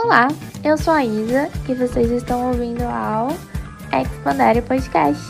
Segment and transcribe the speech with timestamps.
[0.00, 0.28] Olá,
[0.64, 3.30] eu sou a Isa e vocês estão ouvindo ao
[3.92, 5.20] Expandere Podcast.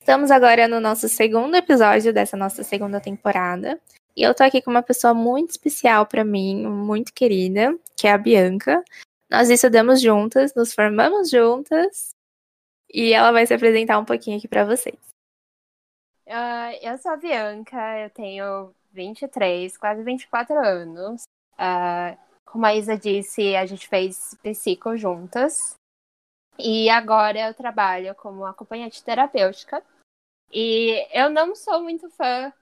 [0.00, 3.80] Estamos agora no nosso segundo episódio dessa nossa segunda temporada.
[4.16, 8.12] E eu tô aqui com uma pessoa muito especial para mim, muito querida, que é
[8.12, 8.82] a Bianca.
[9.30, 12.12] Nós estudamos juntas, nos formamos juntas,
[12.92, 15.15] e ela vai se apresentar um pouquinho aqui para vocês.
[16.26, 21.22] Uh, eu sou a Bianca, eu tenho 23, quase 24 anos.
[21.54, 25.74] Uh, como a Isa disse, a gente fez psico juntas.
[26.58, 29.82] E agora eu trabalho como acompanhante terapêutica.
[30.52, 32.52] E eu não sou muito fã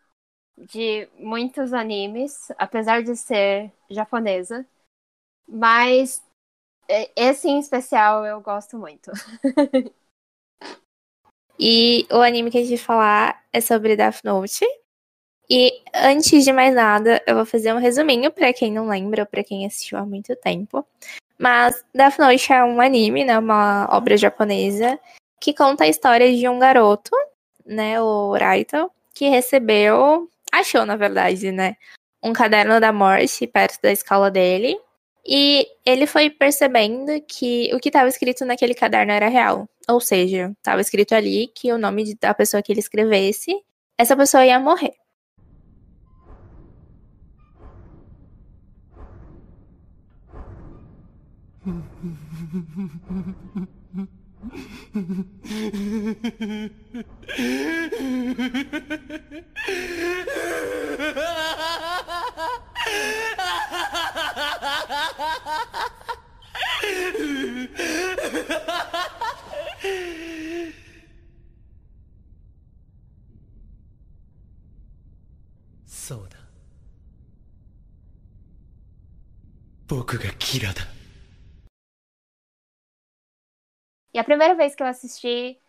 [0.59, 4.67] de muitos animes, apesar de ser japonesa.
[5.49, 6.23] Mas
[7.17, 9.11] esse em especial eu gosto muito.
[11.67, 14.67] e o anime que a gente vai falar é sobre Death Note.
[15.49, 19.27] E antes de mais nada, eu vou fazer um resuminho para quem não lembra ou
[19.27, 20.87] para quem assistiu há muito tempo.
[21.39, 25.01] Mas Death Note é um anime, né, uma obra japonesa
[25.41, 27.11] que conta a história de um garoto,
[27.65, 31.77] né, o Raito, que recebeu, achou na verdade, né,
[32.23, 34.79] um caderno da morte perto da escola dele
[35.27, 39.69] e ele foi percebendo que o que estava escrito naquele caderno era real.
[39.89, 43.53] Ou seja, estava escrito ali que o nome da pessoa que ele escrevesse,
[43.99, 44.95] essa pessoa ia morrer.
[84.15, 85.61] E a primeira vez que eu assisti,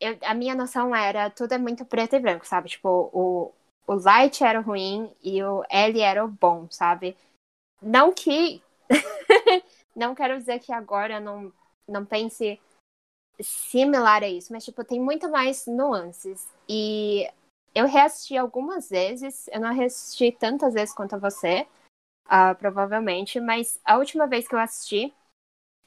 [0.00, 2.68] eu, a minha noção era tudo é muito preto e branco, sabe?
[2.70, 3.54] Tipo, o,
[3.86, 7.16] o Light era ruim e o L era o bom, sabe?
[7.80, 8.62] Não que.
[9.94, 11.52] não quero dizer que agora não,
[11.88, 12.60] não pense
[13.40, 16.48] similar a isso, mas, tipo, tem muito mais nuances.
[16.68, 17.28] E
[17.74, 21.66] eu reassisti algumas vezes, eu não reassisti tantas vezes quanto você,
[22.26, 25.12] uh, provavelmente, mas a última vez que eu assisti,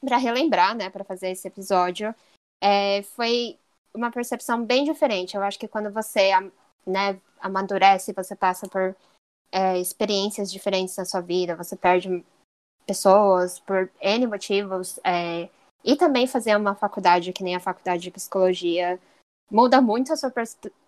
[0.00, 2.14] para relembrar, né, para fazer esse episódio,
[2.62, 3.58] é, foi
[3.94, 5.36] uma percepção bem diferente.
[5.36, 6.30] Eu acho que quando você,
[6.86, 8.94] né, amadurece, você passa por
[9.50, 12.24] é, experiências diferentes na sua vida, você perde
[12.86, 15.48] pessoas por N motivos, é,
[15.84, 19.00] e também fazer uma faculdade que nem a faculdade de psicologia
[19.50, 20.32] muda muito a sua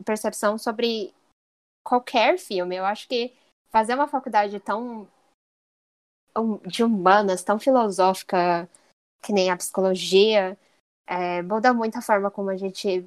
[0.04, 1.14] percepção sobre
[1.84, 2.76] qualquer filme.
[2.76, 3.32] Eu acho que
[3.70, 5.06] fazer uma faculdade tão
[6.66, 8.68] de humanas, tão filosófica
[9.22, 10.56] que nem a psicologia,
[11.06, 13.04] é, muda muito a forma como a gente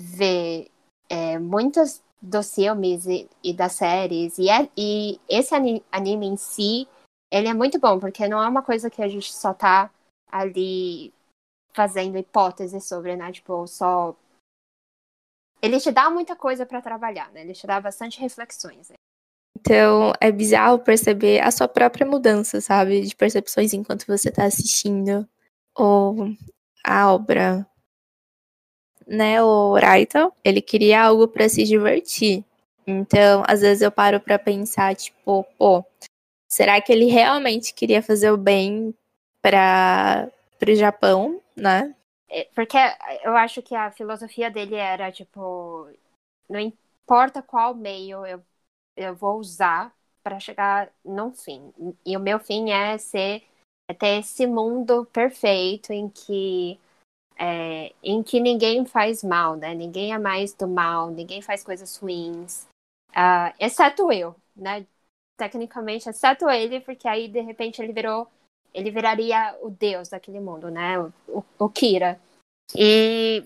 [0.00, 0.70] vê
[1.08, 4.38] é, muitos dos filmes e, e das séries.
[4.38, 6.88] E, é, e esse anime em si,
[7.30, 9.90] ele é muito bom, porque não é uma coisa que a gente só tá
[10.30, 11.12] ali
[11.72, 13.30] fazendo hipóteses sobre, né?
[13.30, 14.16] Tipo, só.
[15.60, 17.42] Ele te dá muita coisa para trabalhar, né?
[17.42, 18.88] Ele te dá bastante reflexões.
[18.88, 18.94] Né?
[19.58, 23.02] Então, é bizarro perceber a sua própria mudança, sabe?
[23.02, 25.28] De percepções enquanto você tá assistindo
[25.76, 26.34] ou
[26.84, 27.66] a obra
[29.06, 32.44] né, o Raito, ele queria algo para se divertir.
[32.86, 35.84] Então, às vezes eu paro para pensar, tipo, pô,
[36.48, 38.94] será que ele realmente queria fazer o bem
[39.40, 40.30] para
[40.66, 41.94] o Japão, né?
[42.28, 42.76] É, porque
[43.22, 45.88] eu acho que a filosofia dele era, tipo,
[46.48, 48.42] não importa qual meio eu,
[48.96, 51.72] eu vou usar para chegar no fim.
[52.04, 53.42] E o meu fim é ser
[53.88, 56.80] é ter esse mundo perfeito em que
[57.36, 59.74] é, em que ninguém faz mal, né?
[59.74, 62.66] Ninguém é mais do mal, ninguém faz coisas ruins,
[63.10, 64.86] uh, exceto eu, né?
[65.36, 68.28] Tecnicamente, exceto ele, porque aí de repente ele virou,
[68.72, 70.98] ele viraria o deus daquele mundo, né?
[70.98, 72.20] O, o, o Kira.
[72.76, 73.44] E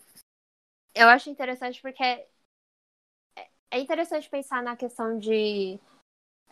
[0.94, 2.26] eu acho interessante porque é,
[3.70, 5.78] é interessante pensar na questão de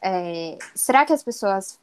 [0.02, 1.80] é, será que as pessoas,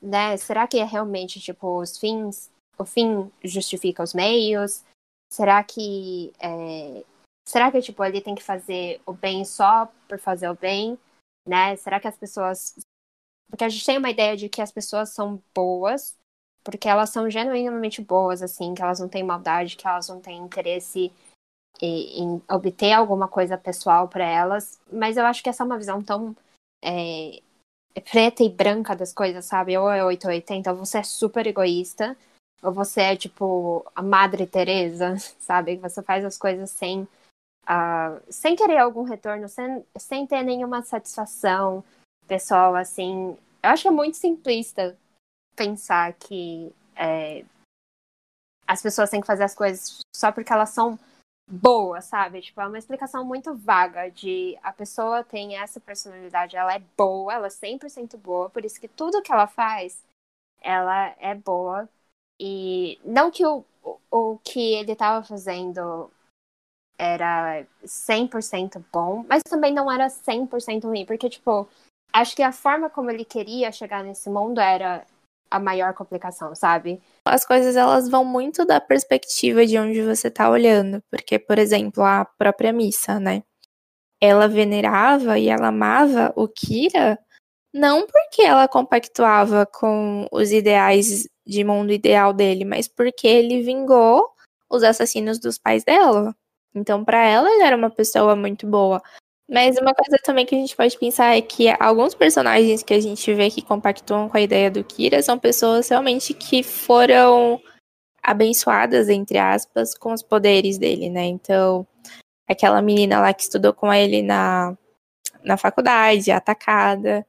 [0.00, 0.36] né?
[0.36, 4.84] Será que é realmente tipo os fins o fim justifica os meios?
[5.32, 7.04] Será que é,
[7.46, 10.98] será que tipo ele tem que fazer o bem só por fazer o bem,
[11.46, 11.76] né?
[11.76, 12.74] Será que as pessoas
[13.48, 16.16] porque a gente tem uma ideia de que as pessoas são boas
[16.64, 20.38] porque elas são genuinamente boas assim, que elas não têm maldade, que elas não têm
[20.38, 21.12] interesse
[21.80, 26.02] em obter alguma coisa pessoal para elas, mas eu acho que essa é uma visão
[26.02, 26.34] tão
[26.82, 27.42] é,
[28.10, 29.76] preta e branca das coisas, sabe?
[29.76, 32.16] Ou é 880, ou você é super egoísta,
[32.62, 35.76] ou você é tipo a Madre Teresa, sabe?
[35.76, 41.84] Você faz as coisas sem, uh, sem querer algum retorno, sem, sem ter nenhuma satisfação
[42.26, 43.36] pessoal, assim.
[43.62, 44.96] Eu acho que é muito simplista
[45.54, 47.44] pensar que é,
[48.66, 50.98] as pessoas têm que fazer as coisas só porque elas são
[51.48, 52.42] boa, sabe?
[52.42, 57.32] Tipo, é uma explicação muito vaga de a pessoa tem essa personalidade, ela é boa,
[57.32, 60.02] ela é 100% boa, por isso que tudo que ela faz,
[60.60, 61.88] ela é boa.
[62.38, 63.64] E não que o,
[64.10, 66.10] o, que ele estava fazendo
[66.98, 71.68] era 100% bom, mas também não era 100% ruim, porque, tipo,
[72.12, 75.06] acho que a forma como ele queria chegar nesse mundo era
[75.50, 77.00] a maior complicação, sabe?
[77.24, 82.02] As coisas elas vão muito da perspectiva de onde você tá olhando, porque por exemplo,
[82.02, 83.42] a própria missa, né?
[84.20, 87.18] Ela venerava e ela amava o Kira
[87.72, 94.28] não porque ela compactuava com os ideais de mundo ideal dele, mas porque ele vingou
[94.68, 96.34] os assassinos dos pais dela.
[96.74, 99.02] Então, para ela, ele era uma pessoa muito boa.
[99.48, 103.00] Mas uma coisa também que a gente pode pensar é que alguns personagens que a
[103.00, 107.60] gente vê que compactuam com a ideia do Kira são pessoas realmente que foram
[108.20, 111.26] abençoadas, entre aspas, com os poderes dele, né?
[111.26, 111.86] Então,
[112.48, 114.76] aquela menina lá que estudou com ele na,
[115.44, 117.24] na faculdade, atacada.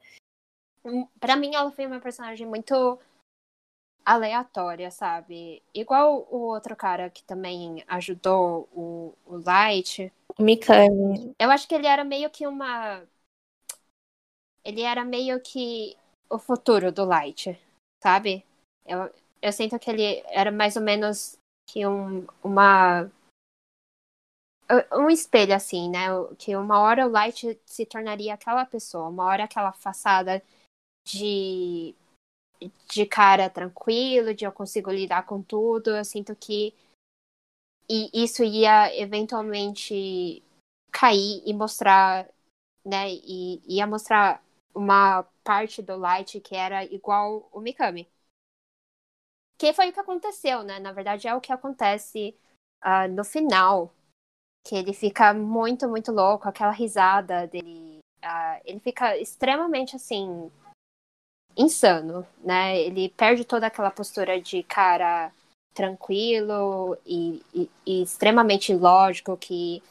[1.20, 3.00] Para mim, ela foi uma personagem muito
[4.08, 5.62] aleatória, sabe?
[5.74, 10.14] Igual o outro cara que também ajudou o, o Light.
[10.38, 11.36] O Mikami.
[11.38, 13.04] Eu acho que ele era meio que uma.
[14.64, 15.98] Ele era meio que
[16.30, 17.60] o futuro do Light,
[18.02, 18.46] sabe?
[18.86, 21.38] Eu, eu sinto que ele era mais ou menos
[21.70, 23.12] que um, uma.
[24.94, 26.08] Um espelho, assim, né?
[26.38, 30.42] Que uma hora o Light se tornaria aquela pessoa, uma hora aquela façada
[31.06, 31.94] de
[32.90, 35.92] de cara tranquilo, de eu consigo lidar com tudo.
[35.92, 36.74] Eu sinto que
[37.90, 40.44] e isso ia eventualmente
[40.92, 42.28] cair e mostrar,
[42.86, 43.10] né?
[43.10, 44.44] E ia mostrar
[44.76, 48.08] uma parte do Light que era igual o Mikami.
[49.58, 50.80] Que foi o que aconteceu, né?
[50.80, 52.36] Na verdade, é o que acontece
[52.84, 53.94] uh, no final.
[54.66, 58.00] Que ele fica muito, muito louco, aquela risada dele.
[58.22, 60.52] Uh, ele fica extremamente assim
[61.58, 62.80] insano, né?
[62.80, 65.32] Ele perde toda aquela postura de cara
[65.74, 69.82] tranquilo e, e, e extremamente lógico, que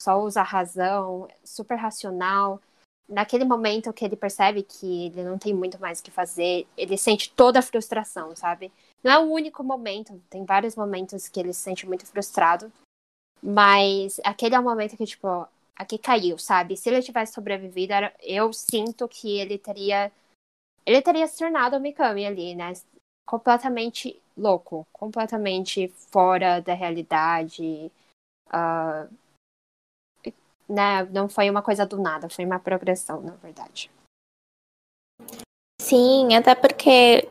[0.00, 2.60] só usa a razão, super racional.
[3.08, 6.96] Naquele momento que ele percebe que ele não tem muito mais o que fazer, ele
[6.96, 8.72] sente toda a frustração, sabe?
[9.02, 12.72] Não é o único momento, tem vários momentos que ele se sente muito frustrado,
[13.42, 16.76] mas aquele é o momento que, tipo, aqui caiu, sabe?
[16.76, 20.12] Se ele tivesse sobrevivido, eu sinto que ele teria
[20.84, 22.72] ele teria se tornado o Mikami ali, né?
[23.26, 27.90] Completamente louco, completamente fora da realidade.
[28.48, 29.08] Uh,
[30.68, 31.04] né?
[31.10, 33.90] Não foi uma coisa do nada, foi uma progressão, na verdade.
[35.80, 37.28] Sim, até porque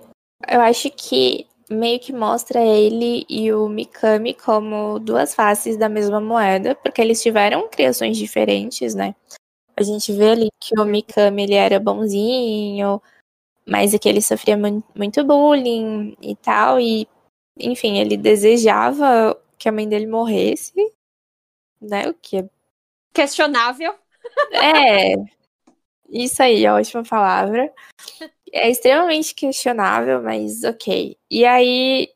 [0.48, 6.20] eu acho que meio que mostra ele e o Mikami como duas faces da mesma
[6.20, 9.16] moeda, porque eles tiveram criações diferentes, né?
[9.78, 13.02] A gente vê ali que o Mikami ele era bonzinho,
[13.70, 17.08] mas é que ele sofria muito bullying e tal, e
[17.58, 20.74] enfim, ele desejava que a mãe dele morresse,
[21.82, 22.10] né?
[22.10, 22.50] O que é
[23.14, 23.94] questionável.
[24.52, 25.16] É,
[26.10, 27.72] isso aí, a ótima palavra.
[28.52, 31.18] É extremamente questionável, mas ok.
[31.30, 32.10] E aí,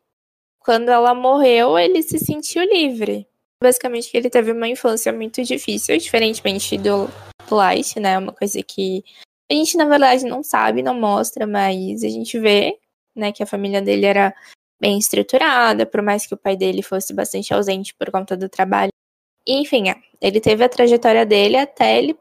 [0.60, 3.28] quando ela morreu, ele se sentiu livre.
[3.62, 7.08] Basicamente, ele teve uma infância muito difícil, diferentemente do
[7.52, 8.18] Light, né?
[8.18, 9.04] Uma coisa que
[9.50, 12.80] a gente, na verdade, não sabe, não mostra, mas a gente vê,
[13.16, 14.34] né, que a família dele era
[14.80, 18.92] bem estruturada, por mais que o pai dele fosse bastante ausente por conta do trabalho.
[19.48, 22.18] enfim, é, ele teve a trajetória dele até ele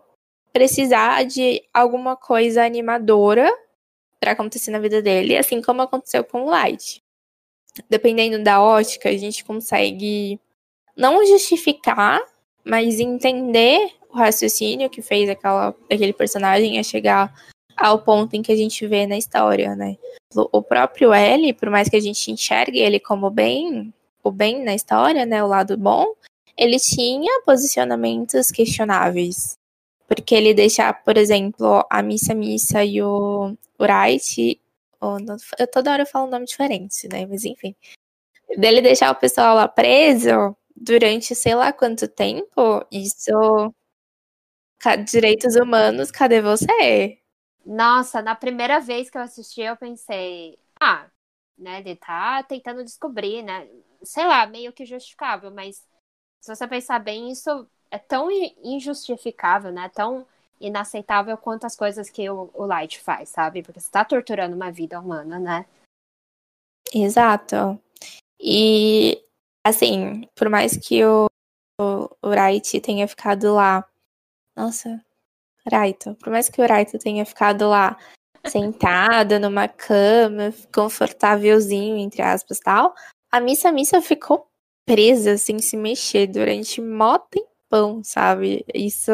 [0.52, 3.50] precisar de alguma coisa animadora
[4.20, 7.02] para acontecer na vida dele, assim como aconteceu com o Light.
[7.88, 10.38] Dependendo da ótica, a gente consegue
[10.96, 12.20] não justificar,
[12.64, 17.32] mas entender o raciocínio que fez aquela, aquele personagem a chegar
[17.76, 19.96] ao ponto em que a gente vê na história, né?
[20.34, 23.92] O próprio L, por mais que a gente enxergue ele como bem,
[24.22, 26.14] o bem na história, né, o lado bom,
[26.56, 29.56] ele tinha posicionamentos questionáveis.
[30.06, 34.60] Porque ele deixa, por exemplo, a Missa Missa e o Wright,
[35.58, 37.26] eu toda hora eu falo um nome diferente, né?
[37.26, 37.74] Mas enfim.
[38.56, 43.30] Dele deixar o pessoal lá preso durante sei lá quanto tempo, isso.
[45.04, 47.18] Direitos humanos, cadê você?
[47.64, 51.06] Nossa, na primeira vez que eu assisti, eu pensei, ah,
[51.56, 53.68] né, ele tá tentando descobrir, né?
[54.02, 55.86] Sei lá, meio que justificável, mas
[56.40, 58.28] se você pensar bem, isso é tão
[58.62, 59.88] injustificável, né?
[59.90, 60.26] Tão
[60.60, 63.62] inaceitável quanto as coisas que o, o Light faz, sabe?
[63.62, 65.66] Porque você tá torturando uma vida humana, né?
[66.92, 67.80] Exato.
[68.40, 69.24] E,
[69.64, 71.26] assim, por mais que o,
[71.80, 73.88] o, o Wright tenha ficado lá.
[74.56, 75.00] Nossa,
[75.70, 76.14] Raito.
[76.16, 77.96] Por mais que o Raito tenha ficado lá
[78.46, 82.94] sentado numa cama, confortávelzinho, entre aspas, tal,
[83.30, 84.48] a Missa Missa ficou
[84.84, 88.64] presa, sem se mexer, durante mó tempão, sabe?
[88.74, 89.12] Isso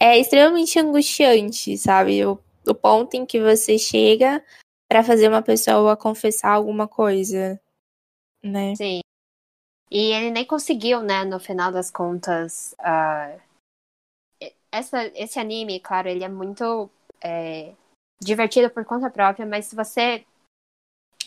[0.00, 2.24] é extremamente angustiante, sabe?
[2.24, 4.42] O, o ponto em que você chega
[4.88, 7.60] para fazer uma pessoa confessar alguma coisa,
[8.42, 8.74] né?
[8.76, 9.00] Sim.
[9.90, 12.74] E ele nem conseguiu, né, no final das contas.
[12.80, 13.40] Uh,
[14.78, 17.72] essa, esse anime, claro, ele é muito é,
[18.20, 20.24] divertido por conta própria, mas se você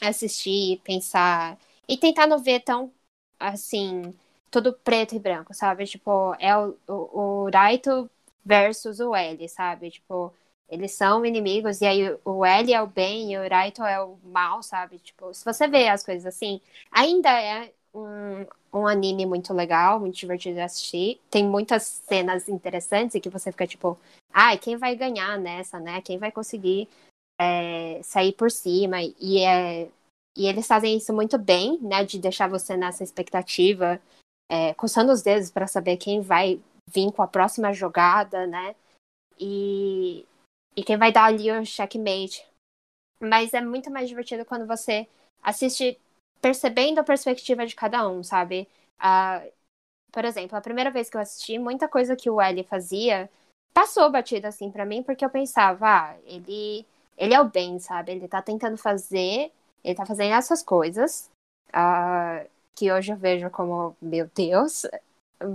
[0.01, 2.91] assistir, pensar e tentar não ver tão
[3.39, 4.13] assim,
[4.50, 5.86] tudo preto e branco, sabe?
[5.86, 8.10] Tipo, é o, o, o Raito
[8.46, 9.91] versus o L, sabe?
[9.91, 10.34] Tipo,
[10.70, 14.17] eles são inimigos, e aí o L é o bem e o Raito é o
[14.24, 15.00] mal, sabe?
[15.00, 20.15] Tipo, se você vê as coisas assim, ainda é um, um anime muito legal, muito
[20.15, 21.21] divertido de assistir.
[21.29, 23.98] Tem muitas cenas interessantes e que você fica tipo,
[24.33, 26.01] ai, ah, quem vai ganhar nessa, né?
[26.01, 26.88] Quem vai conseguir
[27.39, 28.98] é, sair por cima?
[29.01, 29.89] E, é,
[30.38, 32.03] e eles fazem isso muito bem, né?
[32.03, 34.01] De deixar você nessa expectativa,
[34.50, 38.75] é, coçando os dedos para saber quem vai vir com a próxima jogada, né?
[39.39, 40.25] E,
[40.75, 42.45] e quem vai dar ali o checkmate.
[43.21, 45.07] Mas é muito mais divertido quando você
[45.43, 46.00] assiste
[46.41, 48.67] percebendo a perspectiva de cada um, sabe?
[50.12, 53.29] Por exemplo, a primeira vez que eu assisti, muita coisa que o L fazia
[53.74, 56.86] passou batida assim para mim, porque eu pensava, ah, ele,
[57.17, 58.12] ele é o bem, sabe?
[58.12, 59.51] Ele tá tentando fazer,
[59.83, 61.29] ele tá fazendo essas coisas,
[61.69, 62.45] uh,
[62.75, 64.86] que hoje eu vejo como, meu Deus,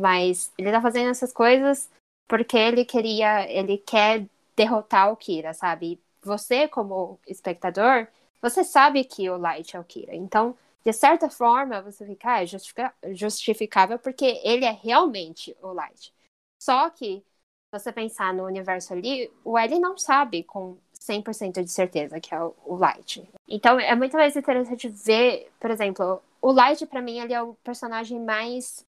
[0.01, 1.91] mas ele tá fazendo essas coisas
[2.27, 4.27] porque ele queria, ele quer
[4.57, 6.01] derrotar o Kira, sabe?
[6.23, 8.09] Você, como espectador,
[8.41, 10.15] você sabe que o Light é o Kira.
[10.15, 16.15] Então, de certa forma, você fica, ah, é justificável porque ele é realmente o Light.
[16.63, 21.73] Só que, se você pensar no universo ali, o L não sabe com 100% de
[21.73, 23.29] certeza que é o, Light.
[23.49, 27.55] Então, é muito mais interessante ver, por exemplo, o Light, para mim, ele é o
[27.65, 28.85] personagem mais.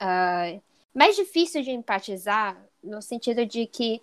[0.00, 0.62] Uh,
[0.94, 4.00] mais difícil de empatizar, no sentido de que,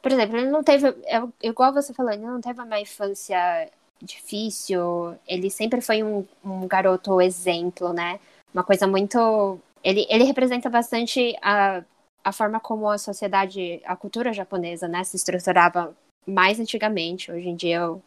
[0.00, 0.86] por exemplo, ele não teve.
[1.06, 3.68] É, igual você falou, ele não teve uma infância
[4.02, 5.16] difícil.
[5.26, 8.20] Ele sempre foi um, um garoto exemplo, né?
[8.52, 9.58] Uma coisa muito.
[9.82, 11.82] Ele, ele representa bastante a,
[12.24, 17.30] a forma como a sociedade, a cultura japonesa, né, se estruturava mais antigamente.
[17.32, 18.02] Hoje em dia, eu,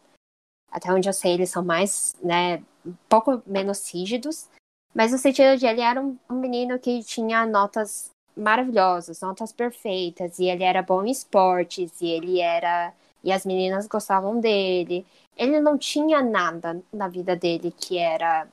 [0.70, 4.48] até onde eu sei, eles são mais, né, um pouco menos rígidos.
[4.94, 10.38] Mas no sentido de ele era um, um menino que tinha notas maravilhosas, notas perfeitas,
[10.38, 12.92] e ele era bom em esportes, e ele era.
[13.24, 15.04] E as meninas gostavam dele
[15.36, 18.48] ele não tinha nada na vida dele que era,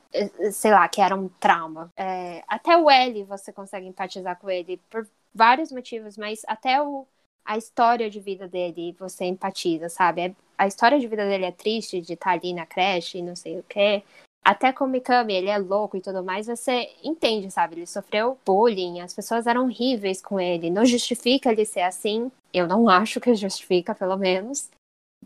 [0.52, 1.90] sei lá, que era um trauma.
[1.96, 7.06] É, até o L você consegue empatizar com ele por vários motivos, mas até o,
[7.44, 10.22] a história de vida dele você empatiza, sabe?
[10.22, 13.36] É, a história de vida dele é triste, de estar ali na creche e não
[13.36, 14.02] sei o quê.
[14.44, 17.76] Até com o Mikami, ele é louco e tudo mais, você entende, sabe?
[17.76, 20.68] Ele sofreu bullying, as pessoas eram horríveis com ele.
[20.68, 22.30] Não justifica ele ser assim.
[22.52, 24.68] Eu não acho que justifica, pelo menos.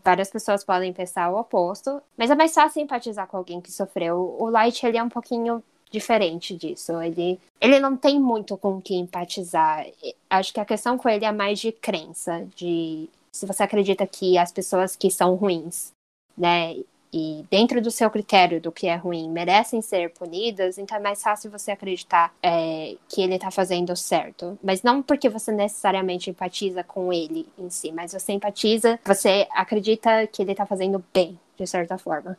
[0.03, 4.35] Várias pessoas podem pensar o oposto, mas é mais fácil empatizar com alguém que sofreu.
[4.39, 7.01] O Light, ele é um pouquinho diferente disso.
[7.01, 9.87] Ele, ele não tem muito com o que empatizar.
[10.29, 14.37] Acho que a questão com ele é mais de crença, de se você acredita que
[14.37, 15.91] as pessoas que são ruins,
[16.37, 16.77] né,
[17.11, 21.21] e dentro do seu critério do que é ruim merecem ser punidas, então é mais
[21.21, 24.57] fácil você acreditar é, que ele tá fazendo certo.
[24.63, 30.27] Mas não porque você necessariamente empatiza com ele em si, mas você empatiza, você acredita
[30.27, 32.37] que ele tá fazendo bem, de certa forma.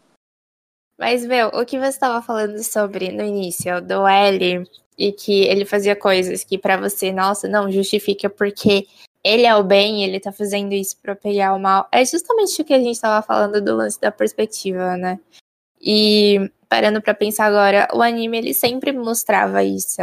[0.99, 4.67] Mas, meu, o que você estava falando sobre no início, do L,
[4.99, 8.89] e que ele fazia coisas que para você, nossa, não justifica porque
[9.25, 11.89] ele é o bem, ele tá fazendo isso pra pegar o mal.
[11.93, 15.19] É justamente o que a gente tava falando do lance da perspectiva, né?
[15.81, 20.01] E parando para pensar agora, o anime ele sempre mostrava isso,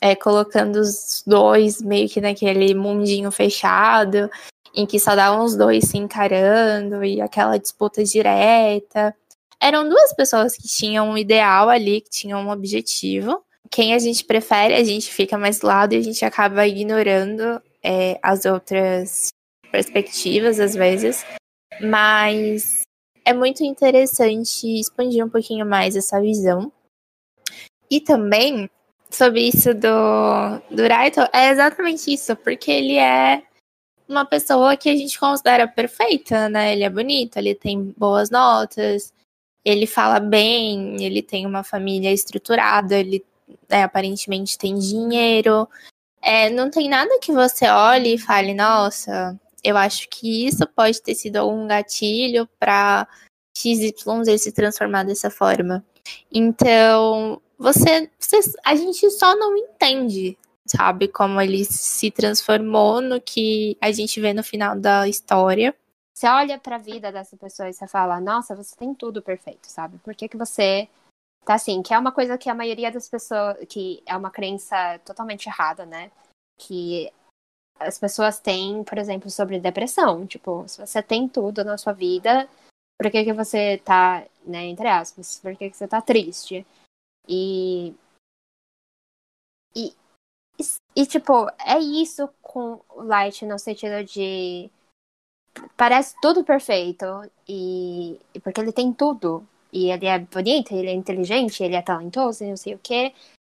[0.00, 4.30] é, colocando os dois meio que naquele mundinho fechado,
[4.74, 9.14] em que só davam os dois se encarando e aquela disputa direta.
[9.60, 14.24] Eram duas pessoas que tinham um ideal ali, que tinham um objetivo, quem a gente
[14.24, 19.28] prefere, a gente fica mais do lado e a gente acaba ignorando é, as outras
[19.70, 21.24] perspectivas, às vezes.
[21.80, 22.82] Mas
[23.24, 26.72] é muito interessante expandir um pouquinho mais essa visão.
[27.88, 28.68] E também,
[29.08, 33.44] sobre isso do, do Raito, é exatamente isso, porque ele é
[34.08, 36.72] uma pessoa que a gente considera perfeita, né?
[36.72, 39.12] Ele é bonito, ele tem boas notas,
[39.64, 43.24] ele fala bem, ele tem uma família estruturada, ele
[43.68, 45.68] né, aparentemente tem dinheiro.
[46.28, 51.00] É, não tem nada que você olhe e fale, nossa, eu acho que isso pode
[51.00, 53.06] ter sido algum gatilho para
[53.56, 53.94] XYZ
[54.42, 55.84] se transformar dessa forma.
[56.32, 63.78] Então, você, você, a gente só não entende, sabe, como ele se transformou no que
[63.80, 65.72] a gente vê no final da história.
[66.12, 69.68] Você olha para a vida dessa pessoa e você fala: "Nossa, você tem tudo perfeito",
[69.68, 69.98] sabe?
[69.98, 70.88] Por que que você
[71.46, 71.82] tá assim?
[71.82, 75.86] Que é uma coisa que a maioria das pessoas que é uma crença totalmente errada,
[75.86, 76.10] né?
[76.58, 77.12] Que
[77.78, 82.48] as pessoas têm, por exemplo, sobre depressão, tipo, se você tem tudo na sua vida,
[82.98, 86.66] por que que você tá, né, entre aspas, por que que você tá triste?
[87.28, 87.94] E
[89.74, 89.94] e,
[90.96, 94.70] e, tipo, é isso com o Light no sentido de
[95.76, 97.04] parece tudo perfeito
[97.48, 99.46] e, e porque ele tem tudo
[99.76, 103.12] e ele é bonito, ele é inteligente, ele é talentoso não sei o quê.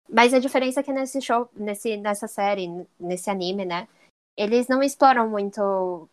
[0.09, 3.87] Mas a diferença é que nesse show, nesse, nessa série, nesse anime, né?
[4.37, 6.09] Eles não exploram muito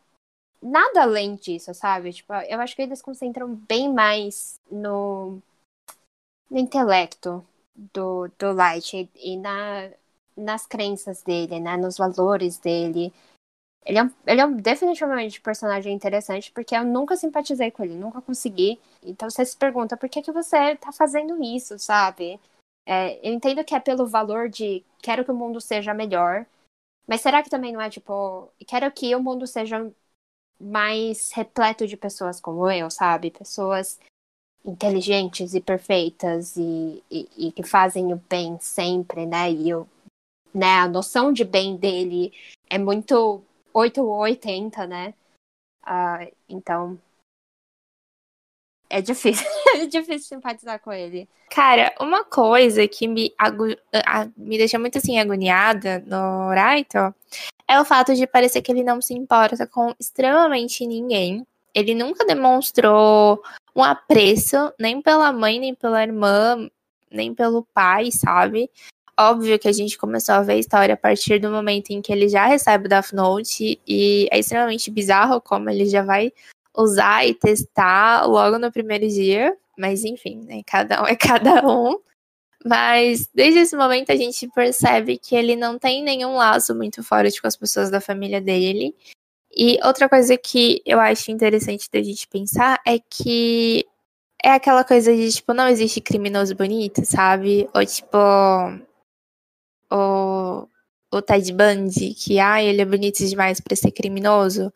[0.62, 2.14] nada além disso, sabe?
[2.14, 5.42] Tipo, eu acho que eles concentram bem mais no,
[6.52, 7.44] no intelecto
[7.76, 9.90] do, do Light e, e na,
[10.38, 11.78] nas crenças dele, né?
[11.78, 13.12] Nos valores dele.
[13.86, 18.22] Ele é, ele é definitivamente um personagem interessante, porque eu nunca simpatizei com ele, nunca
[18.22, 18.80] consegui.
[19.04, 22.40] Então você se pergunta por que, que você tá fazendo isso, sabe?
[22.86, 26.46] É, eu entendo que é pelo valor de quero que o mundo seja melhor,
[27.08, 29.92] mas será que também não é tipo, quero que o mundo seja
[30.60, 33.30] mais repleto de pessoas como eu, sabe?
[33.30, 34.00] Pessoas
[34.64, 39.52] inteligentes e perfeitas e, e, e que fazem o bem sempre, né?
[39.52, 39.88] E eu,
[40.54, 42.34] né, a noção de bem dele
[42.70, 43.44] é muito
[43.76, 45.14] 8 ou 80, né?
[45.86, 46.98] Uh, então.
[48.90, 49.46] É difícil.
[49.76, 51.28] é difícil simpatizar com ele.
[51.50, 53.66] Cara, uma coisa que me, agu...
[54.38, 57.14] me deixa muito assim agoniada no Raito
[57.68, 61.46] é o fato de parecer que ele não se importa com extremamente ninguém.
[61.74, 63.44] Ele nunca demonstrou
[63.76, 66.70] um apreço, nem pela mãe, nem pela irmã,
[67.12, 68.70] nem pelo pai, sabe?
[69.18, 72.12] Óbvio que a gente começou a ver a história a partir do momento em que
[72.12, 76.34] ele já recebe o Death Note e é extremamente bizarro como ele já vai
[76.76, 79.56] usar e testar logo no primeiro dia.
[79.78, 80.62] Mas enfim, né?
[80.66, 81.98] Cada um é cada um.
[82.66, 87.42] Mas desde esse momento a gente percebe que ele não tem nenhum laço muito forte
[87.42, 88.94] com as pessoas da família dele.
[89.56, 93.86] E outra coisa que eu acho interessante da gente pensar é que
[94.44, 97.70] é aquela coisa de, tipo, não existe criminoso bonito, sabe?
[97.74, 98.18] Ou, tipo,
[99.96, 100.68] o,
[101.12, 104.72] o Ted Bundy, que ah, ele é bonito demais para ser criminoso.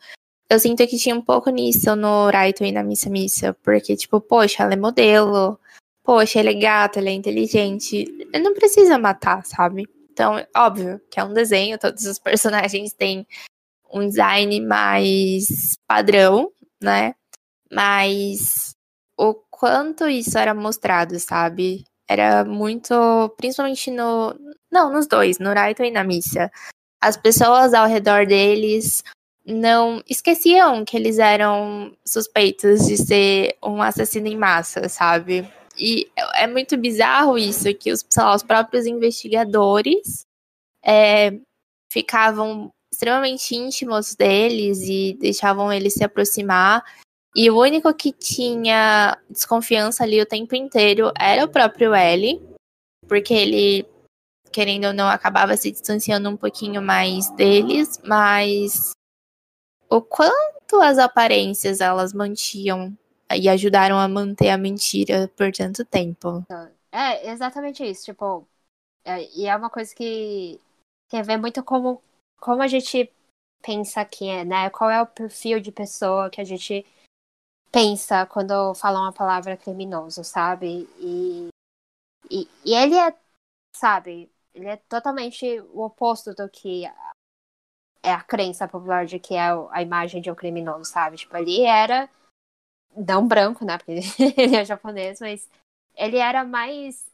[0.50, 4.20] Eu sinto que tinha um pouco nisso no Raito e na Missa Missa, porque, tipo,
[4.20, 5.60] poxa, ela é modelo,
[6.04, 7.98] poxa, ele é gato, ele é inteligente,
[8.34, 9.88] ele não precisa matar, sabe?
[10.12, 13.28] Então, óbvio que é um desenho, todos os personagens têm
[13.94, 16.52] um design mais padrão,
[16.82, 17.14] né?
[17.72, 18.76] Mas
[19.18, 21.84] o quanto isso era mostrado, sabe?
[22.08, 22.96] Era muito,
[23.38, 24.34] principalmente no,
[24.72, 26.52] não, nos dois, no Raito e na missa.
[27.02, 29.04] As pessoas ao redor deles
[29.46, 35.48] não esqueciam que eles eram suspeitos de ser um assassino em massa, sabe?
[35.78, 40.26] E é muito bizarro isso, que os, lá, os próprios investigadores
[40.84, 41.32] é,
[41.92, 46.84] ficavam extremamente íntimos deles e deixavam eles se aproximar.
[47.36, 52.42] E o único que tinha desconfiança ali o tempo inteiro era o próprio L,
[53.08, 53.86] porque ele
[54.52, 58.92] querendo ou não, acabava se distanciando um pouquinho mais deles, mas
[59.90, 62.98] o quanto as aparências elas mantinham
[63.36, 66.46] e ajudaram a manter a mentira por tanto tempo.
[66.92, 68.48] É, exatamente isso, tipo,
[69.04, 70.60] é, e é uma coisa que
[71.10, 72.02] tem a ver muito como,
[72.40, 73.12] como a gente
[73.62, 74.70] pensa que é, né?
[74.70, 76.86] Qual é o perfil de pessoa que a gente
[77.72, 80.88] pensa quando fala uma palavra criminoso, sabe?
[81.00, 81.50] E,
[82.30, 83.16] e, e ele é,
[83.76, 86.86] sabe, ele é totalmente o oposto do que
[88.02, 91.18] é a crença popular de que é a imagem de um criminoso, sabe?
[91.18, 92.10] Tipo, ele era
[92.96, 93.78] não branco, né?
[93.78, 94.00] Porque
[94.38, 95.50] ele é japonês, mas
[95.96, 97.10] ele era mais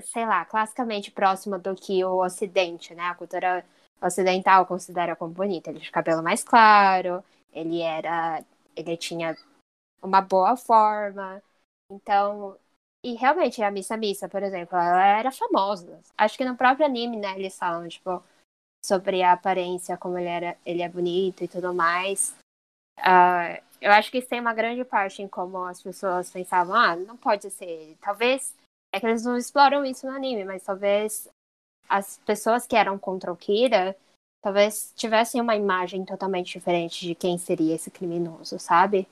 [0.00, 3.04] sei lá, classicamente próxima do que o Ocidente, né?
[3.04, 3.64] A cultura
[4.00, 5.70] ocidental considera como bonita.
[5.70, 8.44] Ele tinha cabelo mais claro, ele era.
[8.76, 9.36] ele tinha
[10.02, 11.42] uma boa forma.
[11.90, 12.56] Então.
[13.04, 16.00] E realmente, a Missa Missa, por exemplo, ela era famosa.
[16.16, 18.22] Acho que no próprio anime, né, eles falam, tipo,
[18.84, 22.36] sobre a aparência, como ele era, ele é bonito e tudo mais.
[23.00, 26.94] Uh, eu acho que isso tem uma grande parte em como as pessoas pensavam, ah,
[26.94, 27.98] não pode ser ele.
[28.00, 28.54] Talvez
[28.94, 31.28] é que eles não exploram isso no anime, mas talvez
[31.88, 33.96] as pessoas que eram contra o Kira
[34.40, 39.08] talvez tivessem uma imagem totalmente diferente de quem seria esse criminoso, sabe?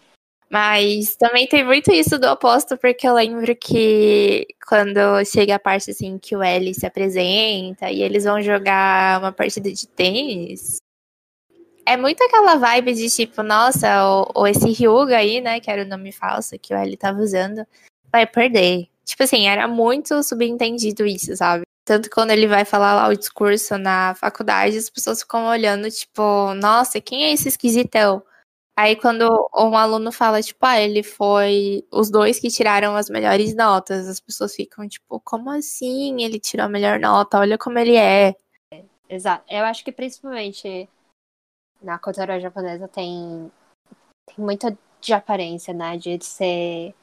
[0.51, 5.93] Mas também tem muito isso do oposto, porque eu lembro que quando chega a parte
[5.93, 10.79] assim que o L se apresenta e eles vão jogar uma partida de tênis,
[11.87, 15.83] é muito aquela vibe de tipo, nossa, ou, ou esse Ryuga aí, né, que era
[15.83, 17.65] o nome falso que o L tava usando,
[18.13, 18.89] vai perder.
[19.05, 21.63] Tipo assim, era muito subentendido isso, sabe?
[21.85, 26.55] Tanto quando ele vai falar lá o discurso na faculdade, as pessoas ficam olhando, tipo,
[26.55, 28.23] nossa, quem é esse esquisitão?
[28.81, 33.55] Aí quando um aluno fala, tipo, ah, ele foi os dois que tiraram as melhores
[33.55, 36.23] notas, as pessoas ficam, tipo, como assim?
[36.23, 38.35] Ele tirou a melhor nota, olha como ele é.
[39.07, 39.45] Exato.
[39.51, 40.89] Eu acho que principalmente
[41.83, 43.53] na cultura japonesa tem,
[44.25, 45.99] tem muito de aparência, né?
[45.99, 46.95] De ser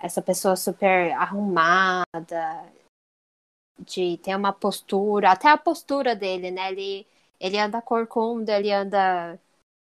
[0.00, 2.72] essa pessoa super arrumada,
[3.78, 6.72] de ter uma postura, até a postura dele, né?
[6.72, 7.06] Ele,
[7.38, 9.38] ele anda corcunda, ele anda.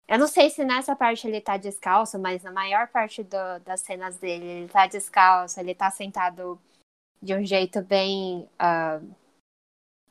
[0.08, 3.80] Eu não sei se nessa parte ele tá descalço, mas na maior parte do, das
[3.80, 6.60] cenas dele ele tá descalço, ele tá sentado
[7.20, 8.48] de um jeito bem.
[8.54, 9.14] Uh,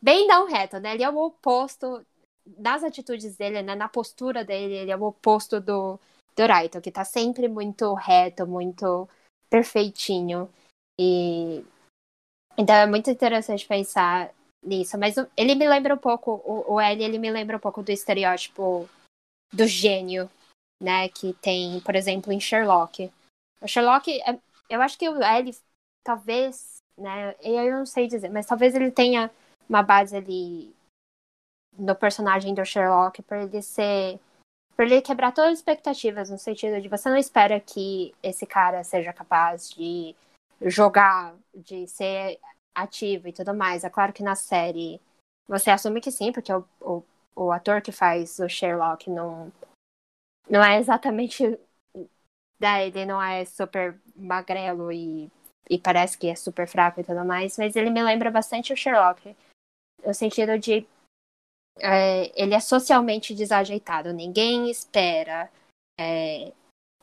[0.02, 0.94] bem não reto, né?
[0.94, 2.06] Ele é o oposto
[2.46, 3.74] das atitudes dele, né?
[3.74, 5.98] Na postura dele, ele é o oposto do,
[6.36, 9.08] do Raito, que tá sempre muito reto, muito
[9.50, 10.50] perfeitinho.
[11.00, 11.64] E
[12.58, 14.32] então é muito interessante pensar
[14.64, 14.98] nisso.
[14.98, 17.92] Mas ele me lembra um pouco, o, o L, ele me lembra um pouco do
[17.92, 18.90] estereótipo
[19.54, 20.30] do gênio,
[20.82, 21.10] né?
[21.10, 23.12] Que tem, por exemplo, em Sherlock.
[23.62, 25.56] O Sherlock, é, eu acho que o L,
[26.04, 27.36] talvez, né?
[27.42, 29.32] Eu não sei dizer, mas talvez ele tenha
[29.68, 30.74] uma base ali
[31.78, 34.20] no personagem do Sherlock para ele ser
[34.76, 38.84] para ele quebrar todas as expectativas, no sentido de você não espera que esse cara
[38.84, 40.14] seja capaz de
[40.62, 42.38] jogar, de ser
[42.74, 43.86] ativo e tudo mais.
[43.86, 45.00] É claro que na série
[45.48, 47.04] você assume que sim, porque o, o,
[47.36, 49.52] o ator que faz o Sherlock não,
[50.50, 51.60] não é exatamente.
[52.58, 55.30] Né, ele não é super magrelo e,
[55.70, 58.78] e parece que é super fraco e tudo mais, mas ele me lembra bastante o
[58.78, 59.36] Sherlock.
[60.06, 60.88] No sentido de
[61.80, 64.14] é, ele é socialmente desajeitado.
[64.14, 65.52] Ninguém espera.
[66.00, 66.52] É,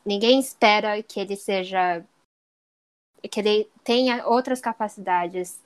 [0.05, 2.03] ninguém espera que ele seja.
[3.29, 5.61] que ele tenha outras capacidades.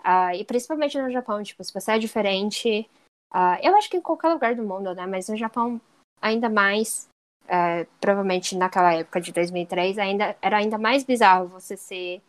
[0.00, 2.88] Uh, e principalmente no Japão, tipo, se você é diferente.
[3.32, 5.06] Uh, eu acho que em qualquer lugar do mundo, né?
[5.06, 5.80] Mas no Japão,
[6.20, 7.08] ainda mais.
[7.44, 12.22] Uh, provavelmente naquela época de 2003, ainda, era ainda mais bizarro você ser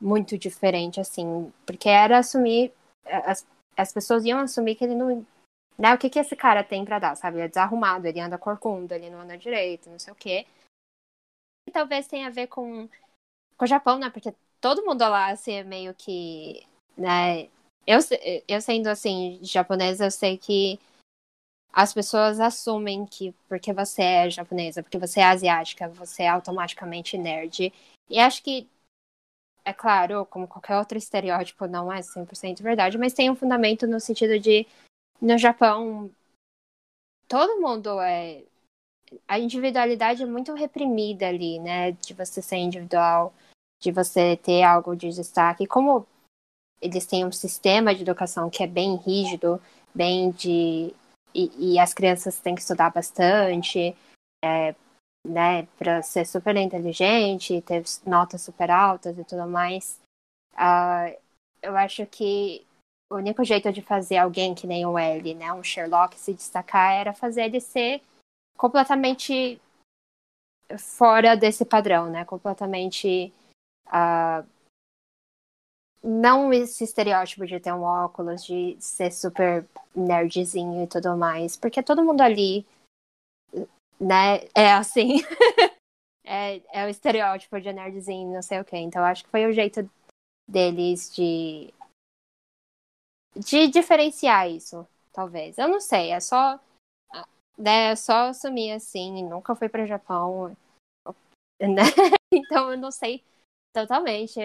[0.00, 1.52] muito diferente, assim.
[1.66, 2.72] Porque era assumir.
[3.04, 5.24] As, as pessoas iam assumir que ele não
[5.78, 5.94] né?
[5.94, 7.38] O que, que esse cara tem para dar, sabe?
[7.38, 10.46] Ele é desarrumado, ele anda corcunda, ele não anda direito, não sei o quê.
[11.66, 12.88] E talvez tenha a ver com,
[13.56, 14.10] com o Japão, né?
[14.10, 16.64] Porque todo mundo lá, assim, é meio que,
[16.96, 17.48] né?
[17.86, 17.98] Eu,
[18.46, 20.78] eu sendo, assim, japonesa, eu sei que
[21.72, 27.16] as pessoas assumem que porque você é japonesa, porque você é asiática, você é automaticamente
[27.16, 27.72] nerd.
[28.10, 28.68] E acho que,
[29.64, 33.98] é claro, como qualquer outro estereótipo, não é 100% verdade, mas tem um fundamento no
[33.98, 34.66] sentido de
[35.20, 36.10] no Japão,
[37.28, 38.42] todo mundo é.
[39.28, 41.92] A individualidade é muito reprimida ali, né?
[41.92, 43.32] De você ser individual,
[43.80, 45.66] de você ter algo de destaque.
[45.66, 46.06] Como
[46.82, 49.62] eles têm um sistema de educação que é bem rígido,
[49.94, 50.92] bem de.
[51.34, 53.96] E, e as crianças têm que estudar bastante,
[54.44, 54.74] é,
[55.26, 55.66] né?
[55.78, 59.98] Para ser super inteligente, ter notas super altas e tudo mais.
[60.54, 61.16] Uh,
[61.62, 62.66] eu acho que
[63.10, 66.94] o único jeito de fazer alguém que nem o L, né, um Sherlock se destacar
[66.94, 68.02] era fazer ele ser
[68.56, 69.60] completamente
[70.78, 72.24] fora desse padrão, né?
[72.24, 73.32] Completamente
[73.88, 74.46] uh,
[76.02, 81.82] não esse estereótipo de ter um óculos, de ser super nerdzinho e tudo mais, porque
[81.82, 82.66] todo mundo ali,
[84.00, 85.18] né, é assim.
[86.24, 88.78] é, é o estereótipo de nerdzinho, não sei o quê.
[88.78, 89.88] Então acho que foi o jeito
[90.48, 91.72] deles de
[93.34, 95.56] de diferenciar isso, talvez.
[95.56, 96.60] Eu não sei, é só
[97.56, 100.56] né, é só assumir assim, nunca fui para Japão,
[101.60, 101.82] né?
[102.32, 103.22] então eu não sei
[103.72, 104.38] totalmente.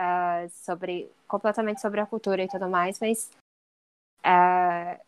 [0.00, 3.30] Uh, sobre completamente sobre a cultura e tudo mais, mas
[4.24, 5.00] uh,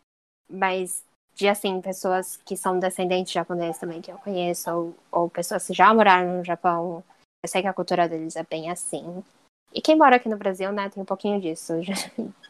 [0.49, 1.03] mas
[1.35, 5.65] de assim pessoas que são descendentes de japoneses também que eu conheço ou, ou pessoas
[5.65, 7.03] que já moraram no Japão,
[7.43, 9.23] eu sei que a cultura deles é bem assim.
[9.73, 11.73] E quem mora aqui no Brasil, né, tem um pouquinho disso.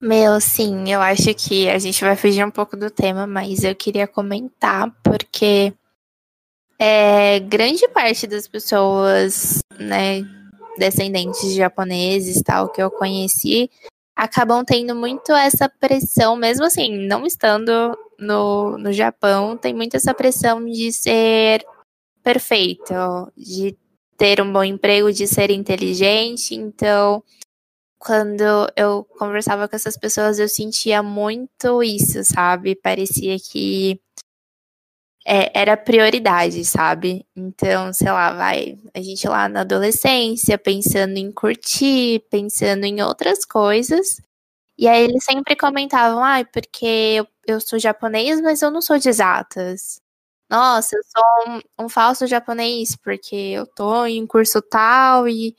[0.00, 3.74] Meu, sim, eu acho que a gente vai fugir um pouco do tema, mas eu
[3.74, 5.72] queria comentar porque
[6.78, 10.22] é, grande parte das pessoas, né,
[10.76, 13.70] descendentes de japoneses tal que eu conheci,
[14.16, 20.14] acabam tendo muito essa pressão, mesmo assim, não estando no, no Japão, tem muito essa
[20.14, 21.64] pressão de ser
[22.22, 22.94] perfeito,
[23.36, 23.76] de
[24.16, 27.22] ter um bom emprego, de ser inteligente, então
[27.98, 32.74] quando eu conversava com essas pessoas, eu sentia muito isso, sabe?
[32.76, 33.98] Parecia que
[35.24, 37.26] é, era prioridade, sabe?
[37.34, 43.44] Então, sei lá, vai, a gente lá na adolescência, pensando em curtir, pensando em outras
[43.44, 44.20] coisas.
[44.78, 48.82] E aí eles sempre comentavam, ai, ah, porque eu, eu sou japonês, mas eu não
[48.82, 50.00] sou de exatas.
[50.50, 55.56] Nossa, eu sou um, um falso japonês, porque eu tô em curso tal e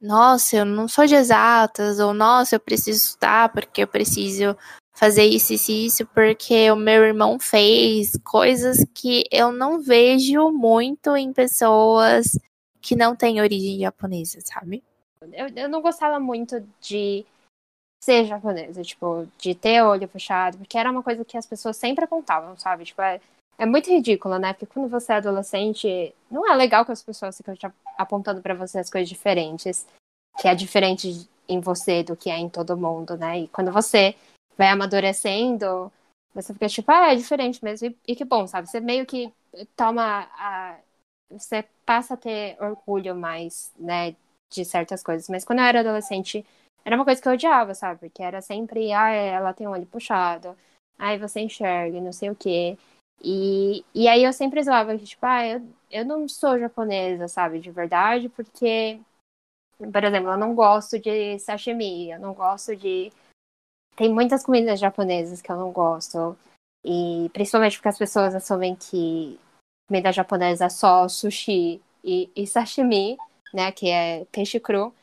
[0.00, 4.56] nossa, eu não sou de exatas, ou nossa, eu preciso estudar porque eu preciso
[4.98, 11.16] fazer isso, isso, isso, porque o meu irmão fez coisas que eu não vejo muito
[11.16, 12.36] em pessoas
[12.80, 14.82] que não têm origem japonesa, sabe?
[15.32, 17.24] Eu, eu não gostava muito de
[18.02, 22.04] ser japonesa, tipo, de ter olho fechado, porque era uma coisa que as pessoas sempre
[22.04, 22.84] apontavam, sabe?
[22.84, 23.20] Tipo, é,
[23.56, 24.52] é muito ridículo, né?
[24.52, 27.54] Porque quando você é adolescente, não é legal que as pessoas ficam
[27.96, 29.86] apontando para você as coisas diferentes,
[30.40, 33.40] que é diferente em você do que é em todo mundo, né?
[33.40, 34.16] E quando você
[34.58, 35.92] vai amadurecendo,
[36.34, 37.88] você fica tipo, ah, é diferente mesmo.
[37.88, 38.68] E, e que bom, sabe?
[38.68, 39.32] Você meio que
[39.76, 40.78] toma a.
[41.30, 44.16] Você passa a ter orgulho mais, né,
[44.50, 45.28] de certas coisas.
[45.28, 46.44] Mas quando eu era adolescente,
[46.84, 48.00] era uma coisa que eu odiava, sabe?
[48.00, 50.56] Porque era sempre, ah, ela tem o olho puxado,
[50.98, 52.78] aí você enxerga, não sei o quê.
[53.22, 57.58] E, e aí eu sempre zoava que, tipo, ah, eu, eu não sou japonesa, sabe,
[57.60, 58.98] de verdade, porque,
[59.92, 63.12] por exemplo, eu não gosto de sashimi, eu não gosto de.
[63.98, 66.38] Tem muitas comidas japonesas que eu não gosto.
[66.84, 69.38] E principalmente porque as pessoas assumem que
[69.88, 73.18] comida japonesa é só sushi e, e sashimi,
[73.52, 73.72] né?
[73.72, 74.94] Que é peixe cru.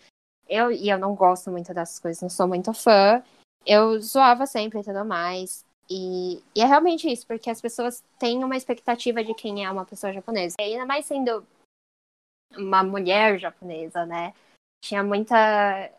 [0.47, 3.21] Eu, e eu não gosto muito dessas coisas, não sou muito fã.
[3.65, 5.65] Eu zoava sempre e tudo mais.
[5.89, 9.85] E, e, é realmente isso, porque as pessoas têm uma expectativa de quem é uma
[9.85, 10.55] pessoa japonesa.
[10.57, 11.45] E ainda mais sendo
[12.55, 14.33] uma mulher japonesa, né?
[14.81, 15.91] Tinha muita,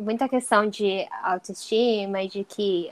[0.00, 2.90] muita questão de autoestima e de que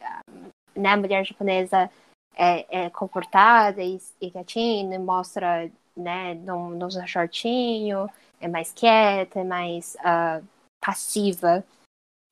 [0.74, 1.90] né, a mulher japonesa
[2.34, 8.08] é, é comportada e, e quietinha, mostra, né, não, não usa shortinho,
[8.40, 10.46] é mais quieta, é mais uh,
[10.80, 11.64] passiva.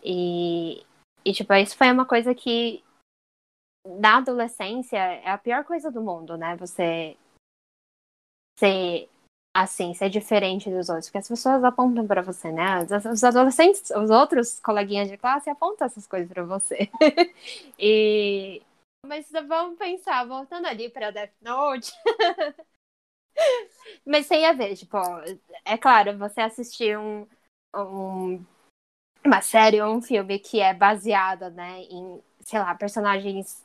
[0.02, 0.84] E,
[1.24, 2.82] e, tipo, isso foi uma coisa que
[3.86, 6.56] na adolescência é a pior coisa do mundo, né?
[6.56, 7.16] Você
[8.58, 9.08] ser
[9.62, 12.86] assim, ser diferente dos outros, porque as pessoas apontam para você, né?
[13.12, 16.90] Os adolescentes, os outros coleguinhas de classe apontam essas coisas para você.
[17.78, 18.62] e
[19.06, 21.90] mas vamos pensar, voltando ali para Death Note.
[24.04, 24.98] mas sem a ver, tipo,
[25.64, 27.26] é claro, você assistir um,
[27.74, 28.44] um
[29.24, 33.64] uma série ou um filme que é baseada, né, em, sei lá, personagens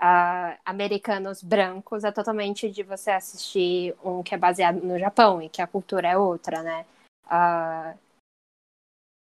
[0.00, 5.48] uh, americanos brancos é totalmente de você assistir um que é baseado no Japão e
[5.48, 6.86] que a cultura é outra, né?
[7.26, 7.98] Uh,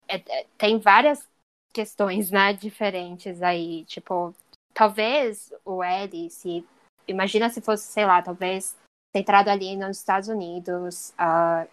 [0.07, 1.27] é, é, tem várias
[1.73, 4.33] questões, né, diferentes aí, tipo,
[4.73, 6.65] talvez o L, se
[7.07, 8.75] imagina se fosse, sei lá, talvez
[9.15, 11.69] centrado ali nos Estados Unidos, uh,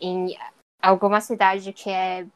[0.00, 0.36] em
[0.80, 2.26] alguma cidade que é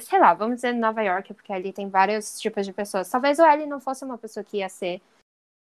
[0.00, 3.10] sei lá, vamos dizer Nova York, porque ali tem vários tipos de pessoas.
[3.10, 5.00] Talvez o L não fosse uma pessoa que ia ser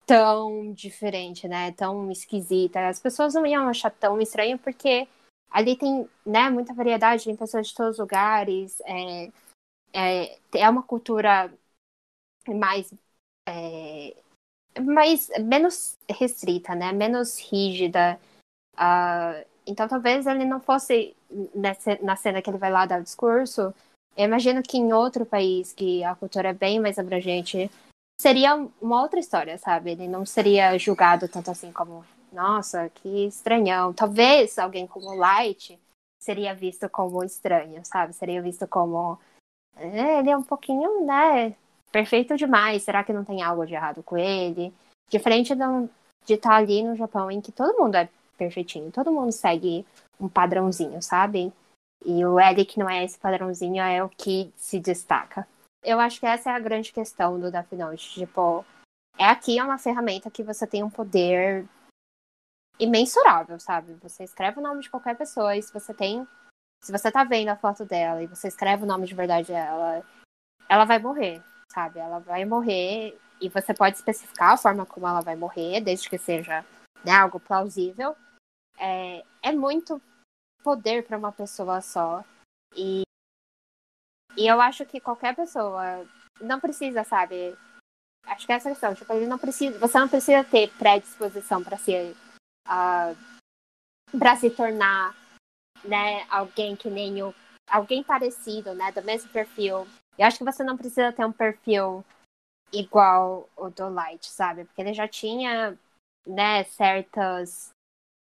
[0.06, 1.72] tão diferente, né?
[1.72, 2.88] Tão esquisita.
[2.88, 5.06] As pessoas não iam achar tão estranho, porque
[5.50, 8.80] ali tem, né, muita variedade, tem pessoas de todos os lugares.
[8.86, 9.30] É,
[9.92, 11.52] é, é uma cultura
[12.48, 12.92] mais.
[13.48, 14.16] É,
[14.80, 16.92] mais menos restrita, né?
[16.92, 18.18] Menos rígida.
[18.74, 21.14] Uh, então talvez ele não fosse
[21.54, 23.74] nessa, na cena que ele vai lá dar o discurso,
[24.18, 27.70] eu imagino que em outro país que a cultura é bem mais abrangente,
[28.20, 29.92] seria uma outra história, sabe?
[29.92, 33.92] Ele não seria julgado tanto assim como, nossa, que estranhão.
[33.92, 35.78] Talvez alguém como Light
[36.20, 38.12] seria visto como estranho, sabe?
[38.12, 39.20] Seria visto como,
[39.76, 41.54] é, ele é um pouquinho, né,
[41.92, 42.82] perfeito demais.
[42.82, 44.74] Será que não tem algo de errado com ele?
[45.08, 49.86] Diferente de estar ali no Japão em que todo mundo é perfeitinho, todo mundo segue
[50.20, 51.52] um padrãozinho, sabe?
[52.04, 55.46] E o L que não é esse padrãozinho é o que se destaca.
[55.82, 58.10] Eu acho que essa é a grande questão do Death Note.
[58.10, 58.64] Tipo,
[59.16, 61.66] é aqui é uma ferramenta que você tem um poder
[62.78, 63.94] imensurável, sabe?
[63.94, 66.26] Você escreve o nome de qualquer pessoa e se você tem.
[66.82, 70.04] Se você tá vendo a foto dela e você escreve o nome de verdade dela,
[70.68, 71.98] ela vai morrer, sabe?
[71.98, 76.18] Ela vai morrer e você pode especificar a forma como ela vai morrer, desde que
[76.18, 76.64] seja
[77.04, 78.16] né, algo plausível.
[78.78, 80.00] É, é muito
[80.68, 82.22] poder para uma pessoa só.
[82.76, 83.00] E,
[84.36, 86.06] e eu acho que qualquer pessoa
[86.42, 87.56] não precisa, sabe?
[88.26, 88.94] Acho que é essa questão.
[88.94, 92.14] Tipo, ele não precisa, você não precisa ter predisposição para ser.
[92.66, 93.16] Uh,
[94.18, 95.16] para se tornar
[95.82, 97.34] né, alguém que nem o.
[97.70, 98.92] alguém parecido, né?
[98.92, 99.88] Do mesmo perfil.
[100.18, 102.04] Eu acho que você não precisa ter um perfil
[102.70, 104.66] igual o do Light, sabe?
[104.66, 105.78] Porque ele já tinha,
[106.26, 107.70] né, certas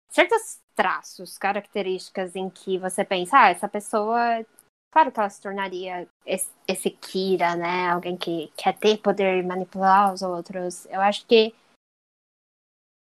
[0.09, 4.45] certos traços, características em que você pensa, ah, essa pessoa,
[4.93, 7.89] claro que ela se tornaria esse, esse Kira, né?
[7.89, 10.87] Alguém que quer ter poder manipular os outros.
[10.87, 11.55] Eu acho que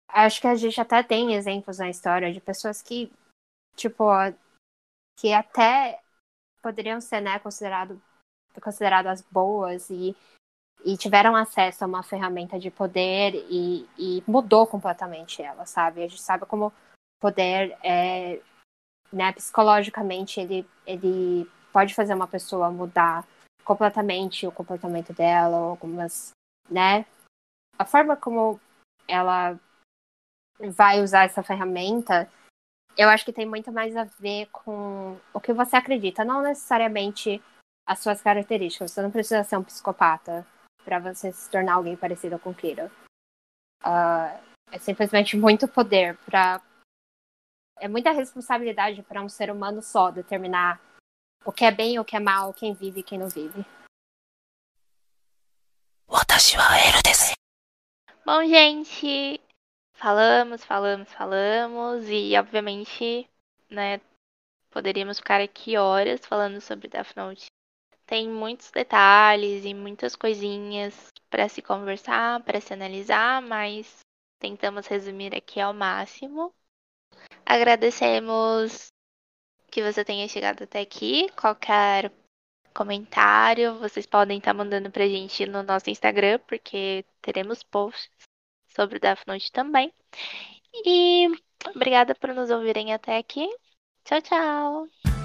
[0.08, 3.12] acho que a gente até tem exemplos na história de pessoas que,
[3.76, 4.04] tipo,
[5.18, 6.00] que até
[6.62, 8.00] poderiam ser, né, considerado,
[8.62, 10.16] consideradas boas e,
[10.84, 16.02] e tiveram acesso a uma ferramenta de poder e, e mudou completamente ela, sabe?
[16.02, 16.72] A gente sabe como
[17.26, 18.40] poder é,
[19.12, 23.26] né, psicologicamente ele, ele pode fazer uma pessoa mudar
[23.64, 26.30] completamente o comportamento dela, algumas,
[26.70, 27.04] né?
[27.76, 28.60] A forma como
[29.08, 29.58] ela
[30.60, 32.30] vai usar essa ferramenta,
[32.96, 37.42] eu acho que tem muito mais a ver com o que você acredita, não necessariamente
[37.84, 38.92] as suas características.
[38.92, 40.46] Você não precisa ser um psicopata
[40.84, 42.90] para você se tornar alguém parecido com Kira.
[43.84, 46.60] Uh, é simplesmente muito poder para
[47.78, 50.80] é muita responsabilidade para um ser humano só determinar
[51.44, 53.64] o que é bem o que é mal, quem vive e quem não vive.
[58.24, 59.40] Bom, gente,
[59.94, 63.28] falamos, falamos, falamos e obviamente,
[63.70, 64.00] né,
[64.70, 67.46] poderíamos ficar aqui horas falando sobre Death Note.
[68.04, 74.00] Tem muitos detalhes e muitas coisinhas para se conversar, para se analisar, mas
[74.38, 76.52] tentamos resumir aqui ao máximo.
[77.46, 78.92] Agradecemos
[79.70, 81.30] que você tenha chegado até aqui.
[81.40, 82.12] Qualquer
[82.74, 88.10] comentário, vocês podem estar tá mandando pra gente no nosso Instagram, porque teremos posts
[88.68, 89.92] sobre o Death também.
[90.84, 91.28] E
[91.74, 93.48] obrigada por nos ouvirem até aqui.
[94.04, 95.15] Tchau, tchau!